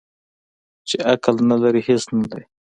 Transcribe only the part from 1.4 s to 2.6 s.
نه لري هېڅ نه لري.